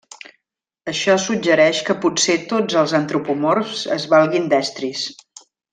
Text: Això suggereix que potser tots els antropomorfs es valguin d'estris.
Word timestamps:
Això 0.91 1.17
suggereix 1.25 1.83
que 1.91 1.97
potser 2.07 2.39
tots 2.55 2.79
els 2.81 2.97
antropomorfs 3.03 3.87
es 3.99 4.09
valguin 4.15 4.53
d'estris. 4.55 5.07